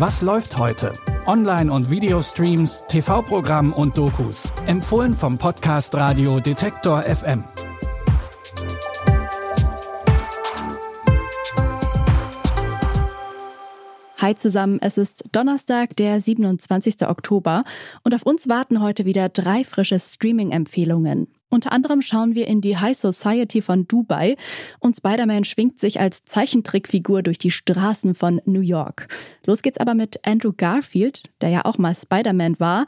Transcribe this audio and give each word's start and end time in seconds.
Was 0.00 0.22
läuft 0.22 0.56
heute? 0.56 0.94
Online- 1.26 1.70
und 1.70 1.90
Videostreams, 1.90 2.84
TV-Programm 2.88 3.74
und 3.74 3.98
Dokus. 3.98 4.48
Empfohlen 4.66 5.12
vom 5.12 5.36
Podcast 5.36 5.94
Radio 5.94 6.40
Detektor 6.40 7.02
FM. 7.02 7.44
Hi 14.16 14.34
zusammen, 14.36 14.78
es 14.80 14.96
ist 14.96 15.24
Donnerstag, 15.32 15.94
der 15.96 16.22
27. 16.22 17.06
Oktober 17.06 17.64
und 18.02 18.14
auf 18.14 18.22
uns 18.22 18.48
warten 18.48 18.80
heute 18.80 19.04
wieder 19.04 19.28
drei 19.28 19.64
frische 19.64 20.00
Streaming-Empfehlungen. 20.00 21.28
Unter 21.50 21.72
anderem 21.72 22.00
schauen 22.00 22.36
wir 22.36 22.46
in 22.46 22.60
die 22.60 22.78
High 22.78 22.96
Society 22.96 23.60
von 23.60 23.86
Dubai 23.88 24.36
und 24.78 24.96
Spider-Man 24.96 25.44
schwingt 25.44 25.80
sich 25.80 25.98
als 26.00 26.24
Zeichentrickfigur 26.24 27.22
durch 27.22 27.38
die 27.38 27.50
Straßen 27.50 28.14
von 28.14 28.40
New 28.44 28.60
York. 28.60 29.08
Los 29.44 29.60
geht's 29.62 29.78
aber 29.78 29.94
mit 29.94 30.24
Andrew 30.24 30.52
Garfield, 30.56 31.24
der 31.40 31.48
ja 31.48 31.64
auch 31.64 31.76
mal 31.76 31.94
Spider-Man 31.94 32.60
war, 32.60 32.86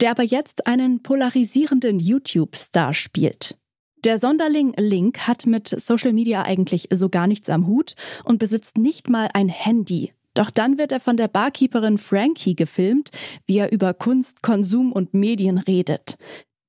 der 0.00 0.12
aber 0.12 0.22
jetzt 0.22 0.68
einen 0.68 1.02
polarisierenden 1.02 1.98
YouTube-Star 1.98 2.94
spielt. 2.94 3.58
Der 4.04 4.18
Sonderling 4.18 4.72
Link 4.76 5.26
hat 5.26 5.46
mit 5.46 5.68
Social 5.68 6.12
Media 6.12 6.42
eigentlich 6.42 6.88
so 6.92 7.08
gar 7.08 7.26
nichts 7.26 7.48
am 7.48 7.66
Hut 7.66 7.94
und 8.22 8.38
besitzt 8.38 8.78
nicht 8.78 9.08
mal 9.08 9.30
ein 9.34 9.48
Handy. 9.48 10.12
Doch 10.36 10.50
dann 10.50 10.76
wird 10.76 10.92
er 10.92 11.00
von 11.00 11.16
der 11.16 11.28
Barkeeperin 11.28 11.96
Frankie 11.96 12.54
gefilmt, 12.54 13.10
wie 13.46 13.56
er 13.56 13.72
über 13.72 13.94
Kunst, 13.94 14.42
Konsum 14.42 14.92
und 14.92 15.14
Medien 15.14 15.56
redet. 15.56 16.18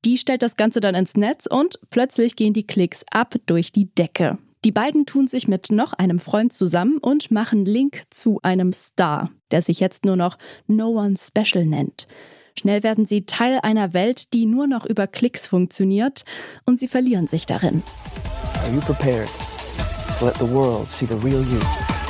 Die 0.08 0.18
stellt 0.18 0.42
das 0.42 0.56
Ganze 0.56 0.80
dann 0.80 0.96
ins 0.96 1.18
Netz 1.18 1.48
und 1.48 1.82
plötzlich 1.90 2.38
gehen 2.38 2.54
die 2.54 2.66
Klicks 2.66 3.04
ab 3.12 3.36
durch 3.46 3.74
die 3.74 3.94
Decke. 3.94 4.38
Die 4.64 4.72
beiden 4.72 5.06
tun 5.06 5.28
sich 5.28 5.50
mit 5.50 5.70
noch 5.70 5.92
einem 5.92 6.20
Freund 6.20 6.54
zusammen 6.54 6.98
und 7.00 7.30
machen 7.30 7.66
Link 7.66 8.04
zu 8.10 8.40
einem 8.42 8.72
Star, 8.72 9.32
der 9.52 9.62
sich 9.62 9.82
jetzt 9.82 10.06
nur 10.06 10.16
noch 10.16 10.38
No 10.66 10.92
One 10.92 11.16
Special 11.18 11.66
nennt. 11.66 12.08
Schnell 12.58 12.84
werden 12.84 13.06
sie 13.06 13.26
Teil 13.26 13.60
einer 13.64 13.94
Welt, 13.94 14.34
die 14.34 14.46
nur 14.46 14.66
noch 14.66 14.86
über 14.86 15.08
Klicks 15.08 15.46
funktioniert 15.46 16.24
und 16.64 16.80
sie 16.80 16.88
verlieren 16.88 17.28
sich 17.28 17.46
darin. 17.46 17.84
Are 18.64 18.74
you 18.74 18.80
prepared 18.80 19.28
to 20.20 20.26
let 20.26 20.38
the 20.38 20.50
world 20.50 20.90
see 20.90 21.06
the 21.06 21.16
real 21.16 21.42
you? 21.42 21.60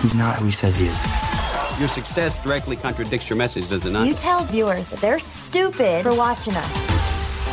He's 0.04 0.14
not 0.14 0.40
who 0.40 0.46
he 0.46 0.52
says 0.52 0.78
he 0.78 0.86
is. 0.86 1.80
Your 1.80 1.90
success 1.90 2.38
directly 2.44 2.76
contradicts 2.76 3.28
your 3.28 3.38
message, 3.38 3.68
does 3.68 3.88
it 3.88 3.92
not? 3.92 4.06
You 4.06 4.14
tell 4.14 4.44
viewers 4.52 4.92
they're 5.02 5.20
stupid 5.20 6.04
for 6.04 6.14
watching 6.14 6.54
us. 6.54 6.97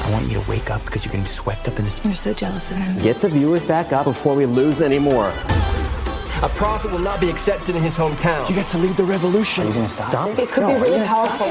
I 0.04 0.10
want 0.10 0.30
you 0.30 0.38
to 0.38 0.50
wake 0.50 0.70
up 0.70 0.84
because 0.84 1.04
you're 1.04 1.12
getting 1.12 1.26
swept 1.26 1.66
up 1.66 1.78
in 1.78 1.84
this. 1.84 2.04
You're 2.04 2.14
so 2.14 2.34
jealous 2.34 2.70
of 2.70 2.76
him. 2.76 2.98
Get 3.02 3.20
the 3.20 3.28
viewers 3.30 3.62
back 3.62 3.92
up 3.92 4.04
before 4.04 4.34
we 4.36 4.44
lose 4.44 4.82
any 4.82 4.98
more. 4.98 5.28
A 6.42 6.48
prophet 6.48 6.92
will 6.92 6.98
not 6.98 7.20
be 7.20 7.30
accepted 7.30 7.74
in 7.74 7.82
his 7.82 7.96
hometown. 7.96 8.46
You 8.50 8.54
get 8.54 8.66
to 8.68 8.78
lead 8.78 8.96
the 8.96 9.04
revolution. 9.04 9.64
Are 9.64 9.68
you 9.68 9.74
gonna 9.74 9.86
stop? 9.86 10.28
It 10.38 10.50
could 10.50 10.66
be 10.66 10.74
really 10.74 11.06
powerful. 11.06 11.48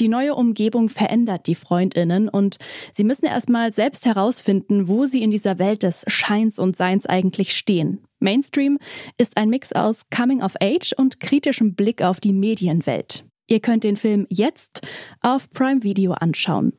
Die 0.00 0.08
neue 0.08 0.34
Umgebung 0.34 0.88
verändert 0.88 1.46
die 1.46 1.54
Freundinnen 1.54 2.30
und 2.30 2.56
sie 2.92 3.04
müssen 3.04 3.26
erstmal 3.26 3.70
selbst 3.70 4.06
herausfinden, 4.06 4.88
wo 4.88 5.04
sie 5.04 5.22
in 5.22 5.30
dieser 5.30 5.58
Welt 5.58 5.82
des 5.82 6.04
Scheins 6.08 6.58
und 6.58 6.74
Seins 6.74 7.04
eigentlich 7.04 7.54
stehen. 7.54 8.02
Mainstream 8.18 8.78
ist 9.18 9.36
ein 9.36 9.50
Mix 9.50 9.72
aus 9.72 10.06
Coming 10.10 10.42
of 10.42 10.54
Age 10.60 10.94
und 10.96 11.20
kritischem 11.20 11.74
Blick 11.74 12.02
auf 12.02 12.18
die 12.18 12.32
Medienwelt. 12.32 13.24
Ihr 13.50 13.60
könnt 13.60 13.82
den 13.82 13.96
Film 13.96 14.26
jetzt 14.30 14.80
auf 15.20 15.50
Prime 15.50 15.82
Video 15.82 16.12
anschauen. 16.12 16.72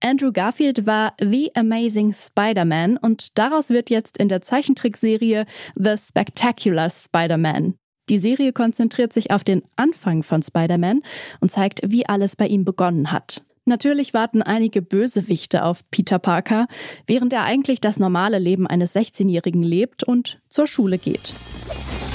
Andrew 0.00 0.32
Garfield 0.32 0.86
war 0.86 1.14
The 1.18 1.50
Amazing 1.54 2.12
Spider-Man 2.12 2.98
und 2.98 3.38
daraus 3.38 3.70
wird 3.70 3.88
jetzt 3.88 4.18
in 4.18 4.28
der 4.28 4.42
Zeichentrickserie 4.42 5.46
The 5.76 5.96
Spectacular 5.96 6.90
Spider-Man. 6.90 7.74
Die 8.10 8.18
Serie 8.18 8.52
konzentriert 8.52 9.14
sich 9.14 9.30
auf 9.30 9.44
den 9.44 9.62
Anfang 9.76 10.22
von 10.22 10.42
Spider-Man 10.42 11.00
und 11.40 11.50
zeigt, 11.50 11.80
wie 11.86 12.04
alles 12.04 12.36
bei 12.36 12.46
ihm 12.46 12.66
begonnen 12.66 13.12
hat. 13.12 13.42
Natürlich 13.64 14.12
warten 14.12 14.42
einige 14.42 14.82
Bösewichte 14.82 15.64
auf 15.64 15.88
Peter 15.90 16.18
Parker, 16.18 16.66
während 17.06 17.32
er 17.32 17.44
eigentlich 17.44 17.80
das 17.80 17.98
normale 17.98 18.38
Leben 18.38 18.66
eines 18.66 18.94
16-Jährigen 18.94 19.62
lebt 19.62 20.04
und 20.04 20.38
zur 20.50 20.66
Schule 20.66 20.98
geht. 20.98 21.32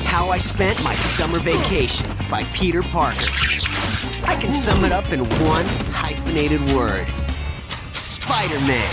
How 0.10 0.30
I 0.30 0.40
Spent 0.40 0.84
My 0.84 0.96
Summer 0.96 1.38
Vacation 1.38 2.10
by 2.32 2.44
Peter 2.46 2.82
Parker. 2.82 3.28
I 4.24 4.36
can 4.42 4.52
sum 4.52 4.84
it 4.84 4.92
up 4.92 5.14
in 5.14 5.20
one 5.20 5.66
hyphenated 5.92 6.60
word 6.74 7.06
Spider 7.92 8.60
Man. 8.62 8.92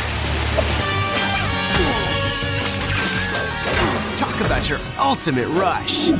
Talk 4.14 4.38
about 4.42 4.68
your 4.68 4.78
ultimate 4.98 5.48
rush. 5.48 6.10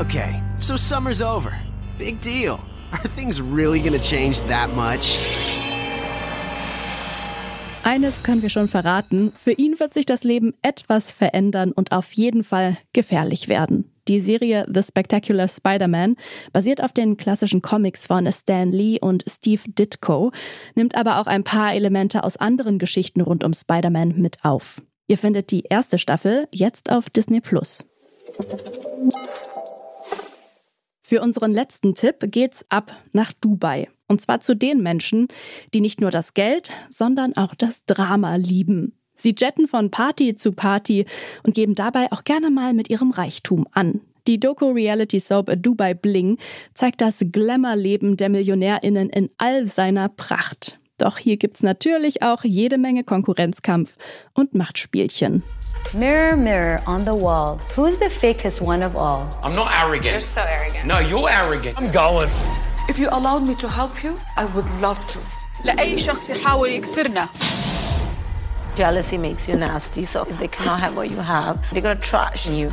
Okay, 0.00 0.42
so 0.58 0.78
summer's 0.78 1.20
over. 1.20 1.54
Big 1.98 2.22
deal. 2.22 2.58
Are 2.92 2.98
things 2.98 3.38
really 3.38 3.80
gonna 3.80 3.98
change 3.98 4.40
that 4.42 4.70
much? 4.70 5.18
Eines 7.86 8.24
können 8.24 8.42
wir 8.42 8.48
schon 8.48 8.66
verraten, 8.66 9.32
für 9.36 9.52
ihn 9.52 9.78
wird 9.78 9.94
sich 9.94 10.06
das 10.06 10.24
Leben 10.24 10.54
etwas 10.60 11.12
verändern 11.12 11.70
und 11.70 11.92
auf 11.92 12.12
jeden 12.14 12.42
Fall 12.42 12.76
gefährlich 12.92 13.48
werden. 13.48 13.92
Die 14.08 14.18
Serie 14.18 14.66
The 14.68 14.82
Spectacular 14.82 15.46
Spider-Man 15.46 16.16
basiert 16.52 16.82
auf 16.82 16.90
den 16.90 17.16
klassischen 17.16 17.62
Comics 17.62 18.08
von 18.08 18.28
Stan 18.32 18.72
Lee 18.72 18.98
und 19.00 19.24
Steve 19.28 19.62
Ditko, 19.68 20.32
nimmt 20.74 20.96
aber 20.96 21.20
auch 21.20 21.28
ein 21.28 21.44
paar 21.44 21.74
Elemente 21.74 22.24
aus 22.24 22.36
anderen 22.36 22.80
Geschichten 22.80 23.20
rund 23.20 23.44
um 23.44 23.54
Spider-Man 23.54 24.16
mit 24.16 24.44
auf. 24.44 24.82
Ihr 25.06 25.16
findet 25.16 25.52
die 25.52 25.62
erste 25.62 25.98
Staffel 25.98 26.48
jetzt 26.50 26.90
auf 26.90 27.08
Disney. 27.08 27.40
Für 31.02 31.20
unseren 31.22 31.52
letzten 31.52 31.94
Tipp 31.94 32.16
geht's 32.32 32.66
ab 32.68 32.92
nach 33.12 33.32
Dubai. 33.32 33.86
Und 34.08 34.20
zwar 34.20 34.40
zu 34.40 34.54
den 34.54 34.82
Menschen, 34.82 35.28
die 35.74 35.80
nicht 35.80 36.00
nur 36.00 36.10
das 36.10 36.34
Geld, 36.34 36.72
sondern 36.90 37.36
auch 37.36 37.54
das 37.54 37.84
Drama 37.86 38.36
lieben. 38.36 38.92
Sie 39.14 39.34
jetten 39.36 39.66
von 39.66 39.90
Party 39.90 40.36
zu 40.36 40.52
Party 40.52 41.06
und 41.42 41.54
geben 41.54 41.74
dabei 41.74 42.12
auch 42.12 42.24
gerne 42.24 42.50
mal 42.50 42.74
mit 42.74 42.90
ihrem 42.90 43.10
Reichtum 43.10 43.66
an. 43.72 44.00
Die 44.26 44.40
Doku-Reality-Soap 44.40 45.52
Dubai 45.56 45.94
Bling 45.94 46.38
zeigt 46.74 47.00
das 47.00 47.24
Glamour-Leben 47.30 48.16
der 48.16 48.28
MillionärInnen 48.28 49.08
in 49.08 49.30
all 49.38 49.66
seiner 49.66 50.08
Pracht. 50.08 50.80
Doch 50.98 51.18
hier 51.18 51.36
gibt's 51.36 51.62
natürlich 51.62 52.22
auch 52.22 52.42
jede 52.42 52.78
Menge 52.78 53.04
Konkurrenzkampf 53.04 53.96
und 54.34 54.54
Machtspielchen. 54.54 55.42
Mirror, 55.92 56.36
mirror 56.36 56.80
on 56.86 57.02
the 57.02 57.10
wall. 57.10 57.58
Who's 57.76 57.98
the 57.98 58.08
fakest 58.08 58.60
one 58.60 58.84
of 58.84 58.96
all? 58.96 59.28
I'm 59.42 59.54
not 59.54 59.68
arrogant. 59.78 60.06
You're 60.06 60.20
so 60.20 60.40
arrogant. 60.40 60.86
No, 60.86 60.98
you're 60.98 61.30
arrogant. 61.30 61.76
I'm 61.78 61.92
going. 61.92 62.28
If 62.95 62.99
you 62.99 63.07
allowed 63.11 63.43
me 63.47 63.55
to 63.55 63.69
help 63.69 64.03
you, 64.03 64.15
I 64.37 64.45
would 64.45 64.69
love 64.81 65.05
to. 65.13 65.19
لأي 65.65 65.99
شخص 65.99 66.29
يحاول 66.29 66.69
يكسرنا. 66.69 67.27
Jealousy 68.75 69.17
makes 69.17 69.47
you 69.49 69.55
nasty, 69.55 70.05
so 70.05 70.23
if 70.23 70.39
they 70.39 70.47
cannot 70.47 70.79
have 70.79 70.95
what 70.95 71.11
you 71.11 71.17
have, 71.17 71.59
they're 71.71 71.81
gonna 71.81 71.95
trash 71.95 72.47
you. 72.47 72.69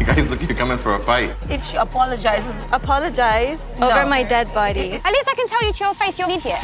You 0.00 0.06
guys 0.06 0.28
look 0.28 0.40
like 0.40 0.48
you're 0.48 0.58
coming 0.58 0.78
for 0.78 0.94
a 0.94 1.02
fight. 1.02 1.32
If 1.48 1.64
she 1.66 1.76
apologizes, 1.76 2.56
apologize 2.72 3.64
Over 3.80 4.06
my 4.06 4.22
dead 4.22 4.52
body. 4.52 4.88
At 5.04 5.12
least 5.16 5.28
I 5.28 5.34
can 5.34 5.48
tell 5.48 5.62
you 5.66 5.72
to 5.72 5.84
your 5.84 5.94
face 5.94 6.18
you're 6.18 6.28
an 6.28 6.34
idiot. 6.34 6.62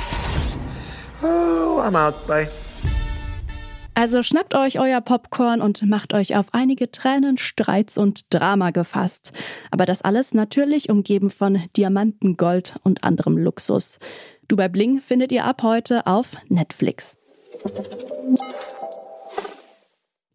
Oh, 1.23 1.81
I'm 1.81 1.97
out. 1.97 2.27
Bye. 2.27 2.49
Also 3.98 4.22
schnappt 4.22 4.54
euch 4.54 4.80
euer 4.80 5.02
Popcorn 5.02 5.60
und 5.60 5.82
macht 5.88 6.14
euch 6.14 6.36
auf 6.36 6.50
einige 6.52 6.92
Tränen, 6.92 7.40
Streits 7.40 7.98
und 7.98 8.32
Drama 8.32 8.70
gefasst. 8.70 9.34
Aber 9.72 9.88
das 9.88 10.04
alles 10.04 10.36
natürlich 10.36 10.92
umgeben 10.92 11.32
von 11.32 11.64
Diamanten, 11.76 12.38
Gold 12.38 12.76
und 12.84 13.04
anderem 13.04 13.40
Luxus. 13.40 13.98
Dubai 14.48 14.70
Bling 14.70 15.02
findet 15.02 15.32
ihr 15.32 15.46
ab 15.46 15.64
heute 15.64 16.06
auf 16.06 16.38
Netflix. 16.48 17.18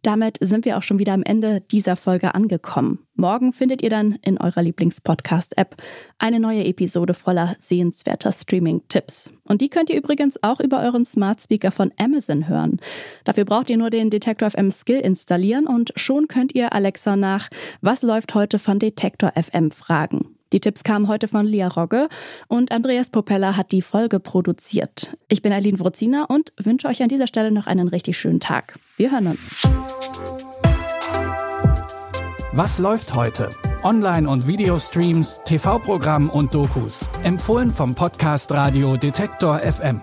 Damit 0.02 0.38
sind 0.40 0.64
wir 0.64 0.76
auch 0.76 0.82
schon 0.82 0.98
wieder 0.98 1.12
am 1.12 1.22
Ende 1.22 1.60
dieser 1.60 1.94
Folge 1.94 2.34
angekommen. 2.34 2.98
Morgen 3.14 3.52
findet 3.52 3.82
ihr 3.82 3.90
dann 3.90 4.18
in 4.22 4.36
eurer 4.36 4.60
Lieblingspodcast-App 4.62 5.76
eine 6.18 6.40
neue 6.40 6.64
Episode 6.64 7.14
voller 7.14 7.54
sehenswerter 7.60 8.32
Streaming-Tipps. 8.32 9.30
Und 9.44 9.60
die 9.60 9.68
könnt 9.68 9.90
ihr 9.90 9.96
übrigens 9.96 10.42
auch 10.42 10.58
über 10.58 10.82
euren 10.82 11.04
Smart 11.04 11.40
Speaker 11.40 11.70
von 11.70 11.92
Amazon 11.98 12.48
hören. 12.48 12.80
Dafür 13.24 13.44
braucht 13.44 13.70
ihr 13.70 13.76
nur 13.76 13.90
den 13.90 14.10
Detektor 14.10 14.50
FM 14.50 14.72
Skill 14.72 14.98
installieren 14.98 15.68
und 15.68 15.92
schon 15.94 16.26
könnt 16.26 16.52
ihr 16.54 16.72
Alexa 16.72 17.14
nach 17.14 17.48
Was 17.80 18.02
läuft 18.02 18.34
heute 18.34 18.58
von 18.58 18.80
Detektor 18.80 19.32
FM 19.40 19.70
fragen. 19.70 20.36
Die 20.52 20.60
Tipps 20.60 20.84
kamen 20.84 21.08
heute 21.08 21.28
von 21.28 21.46
Lia 21.46 21.68
Rogge 21.68 22.08
und 22.46 22.72
Andreas 22.72 23.08
Popella 23.08 23.56
hat 23.56 23.72
die 23.72 23.82
Folge 23.82 24.20
produziert. 24.20 25.16
Ich 25.28 25.40
bin 25.40 25.52
Aline 25.52 25.80
Wrozina 25.80 26.24
und 26.24 26.52
wünsche 26.58 26.88
euch 26.88 27.02
an 27.02 27.08
dieser 27.08 27.26
Stelle 27.26 27.50
noch 27.50 27.66
einen 27.66 27.88
richtig 27.88 28.18
schönen 28.18 28.40
Tag. 28.40 28.78
Wir 28.96 29.10
hören 29.10 29.28
uns. 29.28 29.54
Was 32.52 32.78
läuft 32.78 33.14
heute? 33.14 33.48
Online- 33.82 34.28
und 34.28 34.46
Videostreams, 34.46 35.40
TV-Programm 35.44 36.28
und 36.28 36.54
Dokus. 36.54 37.04
Empfohlen 37.24 37.70
vom 37.70 37.94
Podcast 37.94 38.52
Radio 38.52 38.96
Detektor 38.98 39.58
FM. 39.58 40.02